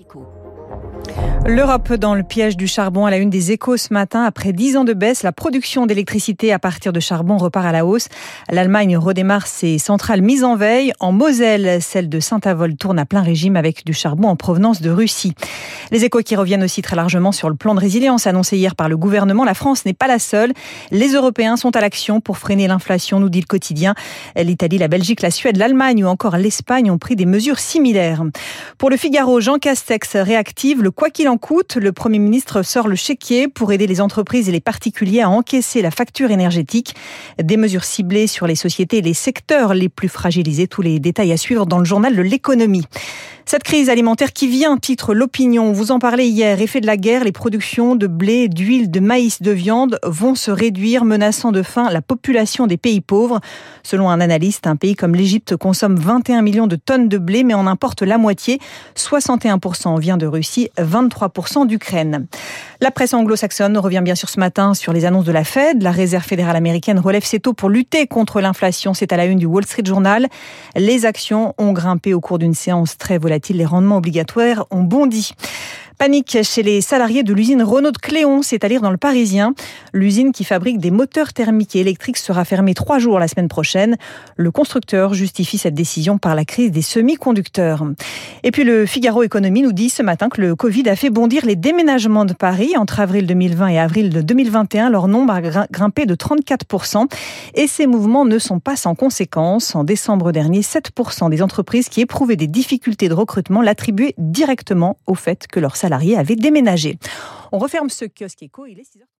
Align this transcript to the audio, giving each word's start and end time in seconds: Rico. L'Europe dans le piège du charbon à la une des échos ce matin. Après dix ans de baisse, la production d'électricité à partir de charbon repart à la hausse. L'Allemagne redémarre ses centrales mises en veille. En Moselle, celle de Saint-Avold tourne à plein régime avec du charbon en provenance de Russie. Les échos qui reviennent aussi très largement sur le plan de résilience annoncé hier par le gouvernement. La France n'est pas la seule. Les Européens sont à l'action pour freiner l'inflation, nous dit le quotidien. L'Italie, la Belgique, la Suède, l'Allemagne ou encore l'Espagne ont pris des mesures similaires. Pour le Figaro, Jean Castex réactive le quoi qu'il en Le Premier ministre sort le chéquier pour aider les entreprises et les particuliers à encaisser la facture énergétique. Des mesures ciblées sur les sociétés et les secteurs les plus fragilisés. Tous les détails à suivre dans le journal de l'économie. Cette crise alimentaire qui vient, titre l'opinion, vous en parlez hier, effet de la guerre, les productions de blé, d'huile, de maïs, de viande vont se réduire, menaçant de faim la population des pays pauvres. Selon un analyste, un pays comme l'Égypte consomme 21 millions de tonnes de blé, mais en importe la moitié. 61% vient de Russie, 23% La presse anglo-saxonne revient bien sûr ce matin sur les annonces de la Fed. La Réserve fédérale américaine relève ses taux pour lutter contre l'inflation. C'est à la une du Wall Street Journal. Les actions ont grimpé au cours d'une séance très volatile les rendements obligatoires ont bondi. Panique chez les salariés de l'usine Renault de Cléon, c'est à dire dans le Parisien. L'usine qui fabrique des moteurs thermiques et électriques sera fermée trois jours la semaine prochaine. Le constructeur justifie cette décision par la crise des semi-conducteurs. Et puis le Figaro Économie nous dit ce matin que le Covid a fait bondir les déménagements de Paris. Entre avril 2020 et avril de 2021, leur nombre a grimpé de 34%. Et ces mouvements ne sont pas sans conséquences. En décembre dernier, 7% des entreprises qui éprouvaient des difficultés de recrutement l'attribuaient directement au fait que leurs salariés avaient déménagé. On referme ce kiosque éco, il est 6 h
Rico. 0.00 1.19
L'Europe 1.52 1.94
dans 1.94 2.14
le 2.14 2.22
piège 2.22 2.56
du 2.56 2.68
charbon 2.68 3.06
à 3.06 3.10
la 3.10 3.16
une 3.16 3.28
des 3.28 3.50
échos 3.50 3.76
ce 3.76 3.92
matin. 3.92 4.22
Après 4.22 4.52
dix 4.52 4.76
ans 4.76 4.84
de 4.84 4.92
baisse, 4.92 5.24
la 5.24 5.32
production 5.32 5.84
d'électricité 5.84 6.52
à 6.52 6.60
partir 6.60 6.92
de 6.92 7.00
charbon 7.00 7.38
repart 7.38 7.66
à 7.66 7.72
la 7.72 7.84
hausse. 7.84 8.06
L'Allemagne 8.52 8.96
redémarre 8.96 9.48
ses 9.48 9.78
centrales 9.78 10.22
mises 10.22 10.44
en 10.44 10.54
veille. 10.54 10.92
En 11.00 11.10
Moselle, 11.10 11.82
celle 11.82 12.08
de 12.08 12.20
Saint-Avold 12.20 12.78
tourne 12.78 13.00
à 13.00 13.04
plein 13.04 13.22
régime 13.22 13.56
avec 13.56 13.84
du 13.84 13.92
charbon 13.92 14.28
en 14.28 14.36
provenance 14.36 14.80
de 14.80 14.90
Russie. 14.90 15.34
Les 15.90 16.04
échos 16.04 16.20
qui 16.20 16.36
reviennent 16.36 16.62
aussi 16.62 16.82
très 16.82 16.94
largement 16.94 17.32
sur 17.32 17.48
le 17.48 17.56
plan 17.56 17.74
de 17.74 17.80
résilience 17.80 18.28
annoncé 18.28 18.56
hier 18.56 18.76
par 18.76 18.88
le 18.88 18.96
gouvernement. 18.96 19.44
La 19.44 19.54
France 19.54 19.84
n'est 19.84 19.92
pas 19.92 20.06
la 20.06 20.20
seule. 20.20 20.52
Les 20.92 21.14
Européens 21.14 21.56
sont 21.56 21.74
à 21.74 21.80
l'action 21.80 22.20
pour 22.20 22.38
freiner 22.38 22.68
l'inflation, 22.68 23.18
nous 23.18 23.28
dit 23.28 23.40
le 23.40 23.46
quotidien. 23.46 23.96
L'Italie, 24.36 24.78
la 24.78 24.86
Belgique, 24.86 25.20
la 25.20 25.32
Suède, 25.32 25.56
l'Allemagne 25.56 26.04
ou 26.04 26.06
encore 26.06 26.36
l'Espagne 26.36 26.92
ont 26.92 26.98
pris 26.98 27.16
des 27.16 27.26
mesures 27.26 27.58
similaires. 27.58 28.22
Pour 28.78 28.88
le 28.88 28.96
Figaro, 28.96 29.40
Jean 29.40 29.58
Castex 29.58 30.14
réactive 30.14 30.80
le 30.80 30.92
quoi 30.92 31.10
qu'il 31.10 31.28
en 31.28 31.39
Le 31.76 31.90
Premier 31.90 32.18
ministre 32.18 32.62
sort 32.62 32.86
le 32.86 32.94
chéquier 32.94 33.48
pour 33.48 33.72
aider 33.72 33.86
les 33.86 34.00
entreprises 34.00 34.48
et 34.48 34.52
les 34.52 34.60
particuliers 34.60 35.22
à 35.22 35.30
encaisser 35.30 35.82
la 35.82 35.90
facture 35.90 36.30
énergétique. 36.30 36.94
Des 37.42 37.56
mesures 37.56 37.84
ciblées 37.84 38.26
sur 38.26 38.46
les 38.46 38.54
sociétés 38.54 38.98
et 38.98 39.02
les 39.02 39.14
secteurs 39.14 39.74
les 39.74 39.88
plus 39.88 40.08
fragilisés. 40.08 40.68
Tous 40.68 40.82
les 40.82 41.00
détails 41.00 41.32
à 41.32 41.36
suivre 41.36 41.66
dans 41.66 41.78
le 41.78 41.84
journal 41.84 42.14
de 42.14 42.22
l'économie. 42.22 42.84
Cette 43.46 43.64
crise 43.64 43.90
alimentaire 43.90 44.32
qui 44.32 44.46
vient, 44.46 44.76
titre 44.76 45.12
l'opinion, 45.12 45.72
vous 45.72 45.90
en 45.90 45.98
parlez 45.98 46.26
hier, 46.26 46.60
effet 46.60 46.80
de 46.80 46.86
la 46.86 46.96
guerre, 46.96 47.24
les 47.24 47.32
productions 47.32 47.96
de 47.96 48.06
blé, 48.06 48.48
d'huile, 48.48 48.92
de 48.92 49.00
maïs, 49.00 49.42
de 49.42 49.50
viande 49.50 49.98
vont 50.04 50.36
se 50.36 50.52
réduire, 50.52 51.04
menaçant 51.04 51.50
de 51.50 51.62
faim 51.62 51.88
la 51.90 52.00
population 52.00 52.68
des 52.68 52.76
pays 52.76 53.00
pauvres. 53.00 53.40
Selon 53.82 54.08
un 54.08 54.20
analyste, 54.20 54.68
un 54.68 54.76
pays 54.76 54.94
comme 54.94 55.16
l'Égypte 55.16 55.56
consomme 55.56 55.96
21 55.96 56.42
millions 56.42 56.68
de 56.68 56.76
tonnes 56.76 57.08
de 57.08 57.18
blé, 57.18 57.42
mais 57.42 57.54
en 57.54 57.66
importe 57.66 58.02
la 58.02 58.18
moitié. 58.18 58.60
61% 58.94 59.98
vient 59.98 60.16
de 60.16 60.26
Russie, 60.26 60.70
23% 60.78 61.19
La 62.80 62.90
presse 62.90 63.12
anglo-saxonne 63.12 63.76
revient 63.78 64.00
bien 64.02 64.14
sûr 64.14 64.28
ce 64.28 64.40
matin 64.40 64.74
sur 64.74 64.92
les 64.92 65.04
annonces 65.04 65.24
de 65.24 65.32
la 65.32 65.44
Fed. 65.44 65.82
La 65.82 65.90
Réserve 65.90 66.24
fédérale 66.24 66.56
américaine 66.56 66.98
relève 66.98 67.24
ses 67.24 67.40
taux 67.40 67.52
pour 67.52 67.68
lutter 67.68 68.06
contre 68.06 68.40
l'inflation. 68.40 68.94
C'est 68.94 69.12
à 69.12 69.16
la 69.16 69.26
une 69.26 69.38
du 69.38 69.46
Wall 69.46 69.64
Street 69.64 69.82
Journal. 69.84 70.28
Les 70.76 71.06
actions 71.06 71.54
ont 71.58 71.72
grimpé 71.72 72.14
au 72.14 72.20
cours 72.20 72.38
d'une 72.38 72.54
séance 72.54 72.96
très 72.96 73.18
volatile 73.18 73.56
les 73.56 73.66
rendements 73.66 73.98
obligatoires 73.98 74.66
ont 74.70 74.82
bondi. 74.82 75.32
Panique 76.00 76.38
chez 76.44 76.62
les 76.62 76.80
salariés 76.80 77.22
de 77.22 77.34
l'usine 77.34 77.62
Renault 77.62 77.90
de 77.90 77.98
Cléon, 77.98 78.40
c'est 78.40 78.64
à 78.64 78.70
dire 78.70 78.80
dans 78.80 78.90
le 78.90 78.96
Parisien. 78.96 79.52
L'usine 79.92 80.32
qui 80.32 80.44
fabrique 80.44 80.78
des 80.78 80.90
moteurs 80.90 81.34
thermiques 81.34 81.76
et 81.76 81.80
électriques 81.80 82.16
sera 82.16 82.46
fermée 82.46 82.72
trois 82.72 82.98
jours 82.98 83.18
la 83.18 83.28
semaine 83.28 83.48
prochaine. 83.48 83.98
Le 84.36 84.50
constructeur 84.50 85.12
justifie 85.12 85.58
cette 85.58 85.74
décision 85.74 86.16
par 86.16 86.34
la 86.34 86.46
crise 86.46 86.70
des 86.70 86.80
semi-conducteurs. 86.80 87.84
Et 88.44 88.50
puis 88.50 88.64
le 88.64 88.86
Figaro 88.86 89.24
Économie 89.24 89.60
nous 89.60 89.74
dit 89.74 89.90
ce 89.90 90.02
matin 90.02 90.30
que 90.30 90.40
le 90.40 90.56
Covid 90.56 90.88
a 90.88 90.96
fait 90.96 91.10
bondir 91.10 91.44
les 91.44 91.54
déménagements 91.54 92.24
de 92.24 92.32
Paris. 92.32 92.78
Entre 92.78 93.00
avril 93.00 93.26
2020 93.26 93.68
et 93.68 93.78
avril 93.78 94.08
de 94.08 94.22
2021, 94.22 94.88
leur 94.88 95.06
nombre 95.06 95.34
a 95.34 95.42
grimpé 95.42 96.06
de 96.06 96.14
34%. 96.14 97.12
Et 97.56 97.66
ces 97.66 97.86
mouvements 97.86 98.24
ne 98.24 98.38
sont 98.38 98.58
pas 98.58 98.76
sans 98.76 98.94
conséquences. 98.94 99.74
En 99.74 99.84
décembre 99.84 100.32
dernier, 100.32 100.62
7% 100.62 101.28
des 101.28 101.42
entreprises 101.42 101.90
qui 101.90 102.00
éprouvaient 102.00 102.36
des 102.36 102.46
difficultés 102.46 103.10
de 103.10 103.14
recrutement 103.14 103.60
l'attribuaient 103.60 104.14
directement 104.16 104.96
au 105.06 105.14
fait 105.14 105.46
que 105.46 105.60
leurs 105.60 105.76
salariés 105.76 105.89
avaient 105.92 106.36
déménagé. 106.36 106.98
On 107.52 107.58
referme 107.58 107.88
ce 107.88 108.04
kiosque 108.04 108.42
éco, 108.42 108.66
il 108.66 108.78
est 108.78 108.84
6 108.84 108.98
h 108.98 109.02